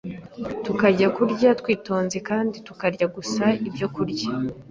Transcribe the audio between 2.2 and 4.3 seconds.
kandi tukarya gusa ibyokurya